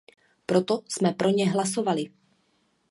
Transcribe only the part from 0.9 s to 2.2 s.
pro ně hlasovali.